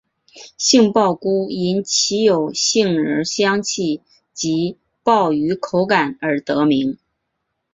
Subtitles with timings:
[0.57, 4.01] 杏鲍菇因其有杏仁香气
[4.33, 6.97] 及鲍鱼口感而得名。